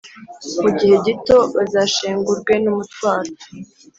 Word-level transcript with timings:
mu 0.61 0.69
gihe 0.77 0.95
gito 1.05 1.37
bazashengurwe 1.55 2.53
n’umutwaro 2.63 3.31